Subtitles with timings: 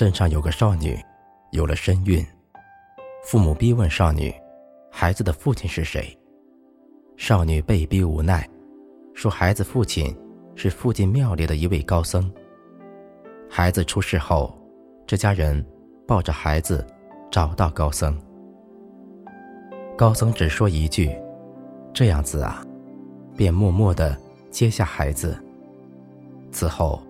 [0.00, 0.98] 镇上有个少女，
[1.50, 2.26] 有了身孕，
[3.22, 4.34] 父母逼问少女，
[4.90, 6.18] 孩子的父亲是谁？
[7.18, 8.48] 少女被逼无奈，
[9.12, 10.16] 说孩子父亲
[10.54, 12.32] 是附近庙里的一位高僧。
[13.46, 14.58] 孩子出事后，
[15.06, 15.62] 这家人
[16.08, 16.82] 抱着孩子
[17.30, 18.18] 找到高僧，
[19.98, 21.14] 高僧只说一句
[21.92, 22.64] ：“这样子啊。”
[23.36, 24.16] 便默默地
[24.50, 25.38] 接下孩子。
[26.50, 27.02] 此后，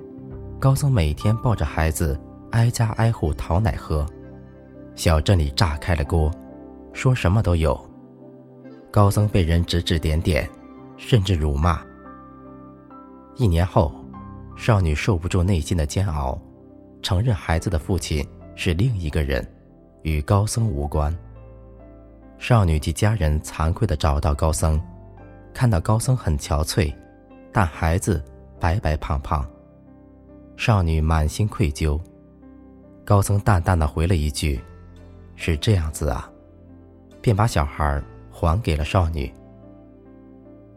[0.58, 4.06] 高僧每天抱着孩子挨家挨户讨奶喝，
[4.94, 6.30] 小镇里炸开了锅，
[6.92, 7.78] 说什么都有。
[8.90, 10.48] 高僧被人指指点点，
[10.96, 11.80] 甚至辱骂。
[13.36, 13.94] 一年后，
[14.56, 16.36] 少女受不住内心的煎熬，
[17.02, 19.46] 承认孩子的父亲是另一个人，
[20.02, 21.16] 与高僧无关。
[22.38, 24.80] 少女及家人惭愧地找到高僧。
[25.52, 26.94] 看到高僧很憔悴，
[27.52, 28.22] 但孩子
[28.58, 29.44] 白白胖胖。
[30.56, 32.00] 少女满心愧疚。
[33.10, 34.60] 高僧淡淡的回了一句
[35.34, 36.30] ：“是这样子啊。”
[37.20, 39.34] 便把小孩还给了少女。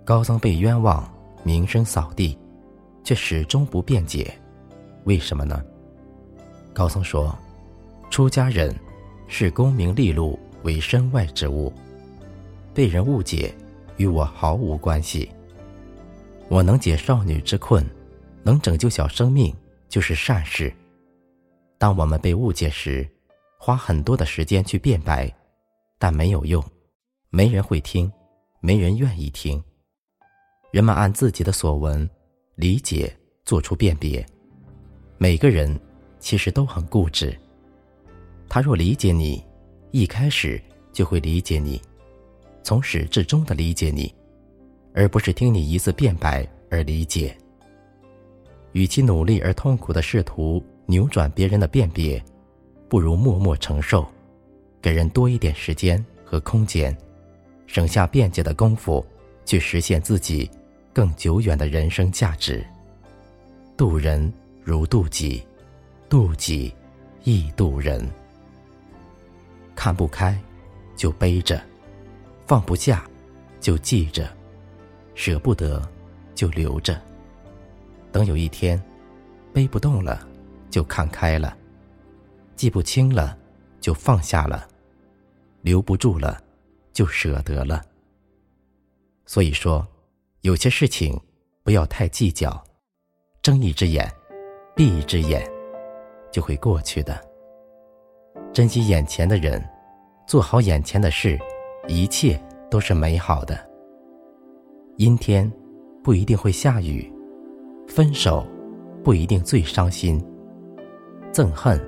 [0.03, 1.07] 高僧被冤枉，
[1.43, 2.35] 名声扫地，
[3.03, 4.33] 却始终不辩解，
[5.03, 5.63] 为什么呢？
[6.73, 7.37] 高僧说
[8.09, 8.75] ：“出家人
[9.27, 11.71] 视功名利禄为身外之物，
[12.73, 13.53] 被人误解。”
[13.97, 15.29] 与我毫无关系。
[16.49, 17.87] 我能解少女之困，
[18.41, 19.55] 能拯救小生命，
[19.87, 20.73] 就是善事。
[21.83, 23.05] 当我们被误解时，
[23.59, 25.29] 花很多的时间去辩白，
[25.99, 26.63] 但没有用，
[27.29, 28.09] 没人会听，
[28.61, 29.61] 没人愿意听。
[30.71, 32.09] 人们按自己的所闻、
[32.55, 34.25] 理解做出辨别。
[35.17, 35.77] 每个人
[36.19, 37.37] 其实都很固执。
[38.47, 39.43] 他若理解你，
[39.91, 41.81] 一开始就会理解你。
[42.63, 44.15] 从始至终的理解你，
[44.93, 47.37] 而不是听你一次辩白而理解。
[48.71, 52.23] 与其努力而痛苦的试图扭转别人的辨别，
[52.89, 54.07] 不如默默承受，
[54.81, 56.95] 给人多一点时间和空间，
[57.67, 59.05] 省下辩解的功夫，
[59.45, 60.49] 去实现自己
[60.91, 62.65] 更久远的人生价值。
[63.75, 64.31] 渡人
[64.63, 65.41] 如渡己，
[66.09, 66.73] 渡己
[67.23, 68.07] 亦渡人。
[69.75, 70.37] 看不开，
[70.95, 71.59] 就背着。
[72.45, 73.03] 放不下，
[73.59, 74.25] 就记着；
[75.15, 75.81] 舍不得，
[76.35, 77.01] 就留着。
[78.11, 78.79] 等有一天，
[79.51, 80.27] 背不动了，
[80.73, 81.55] 就看开了；
[82.55, 83.37] 记不清了，
[83.79, 84.67] 就放下了；
[85.61, 86.41] 留不住了，
[86.91, 87.79] 就舍得了。
[89.23, 89.87] 所以说，
[90.41, 91.15] 有些事情
[91.61, 92.59] 不要太计较，
[93.43, 94.11] 睁一只眼，
[94.75, 95.47] 闭一只眼，
[96.31, 97.23] 就会过去的。
[98.51, 99.63] 珍惜眼前的人，
[100.25, 101.39] 做好眼前的事。
[101.87, 102.41] 一切
[102.71, 103.69] 都是美好的。
[104.97, 105.51] 阴天
[106.03, 107.13] 不一定会下雨，
[107.87, 108.43] 分手
[109.03, 110.19] 不一定最伤心，
[111.33, 111.79] 憎恨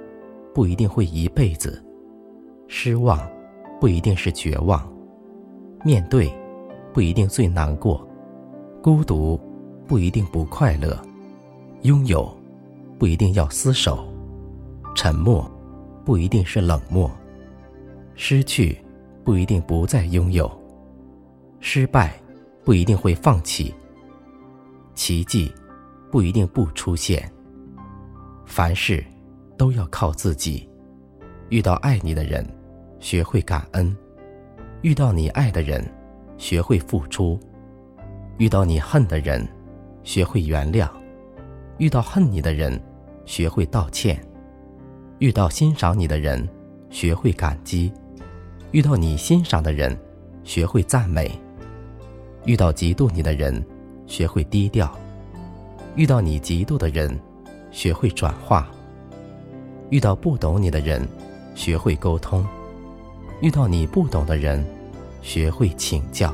[0.54, 1.82] 不一定会一辈子，
[2.68, 3.20] 失望
[3.80, 4.86] 不一定是绝望，
[5.84, 6.30] 面对
[6.92, 8.06] 不一定最难过，
[8.82, 9.40] 孤独
[9.88, 11.00] 不一定不快乐，
[11.84, 12.30] 拥有
[12.98, 14.06] 不一定要厮守，
[14.96, 15.50] 沉默
[16.04, 17.10] 不一定是冷漠，
[18.16, 18.78] 失去。
[19.24, 20.48] 不一定不再拥有，
[21.60, 22.14] 失败
[22.64, 23.74] 不一定会放弃，
[24.94, 25.52] 奇迹
[26.12, 27.28] 不一定不出现。
[28.46, 29.04] 凡事
[29.58, 30.68] 都要靠自己。
[31.50, 32.46] 遇到爱你的人，
[33.00, 33.96] 学会感恩；
[34.82, 35.86] 遇到你爱的人，
[36.38, 37.40] 学会付出；
[38.38, 39.48] 遇到你恨的人，
[40.04, 40.90] 学会原谅；
[41.78, 42.82] 遇到恨你的人，
[43.26, 44.18] 学会道歉；
[45.20, 46.48] 遇到欣赏你的人，
[46.90, 47.92] 学会感激。
[48.72, 49.98] 遇到你欣赏的人，
[50.44, 51.30] 学会赞美；
[52.46, 53.64] 遇到嫉妒你的人，
[54.08, 54.90] 学会低调；
[55.96, 57.18] 遇到你嫉妒的人，
[57.72, 58.66] 学会转化；
[59.90, 61.08] 遇到不懂你的人，
[61.54, 62.44] 学会沟通；
[63.42, 64.66] 遇到你不懂的人，
[65.22, 66.34] 学会请教。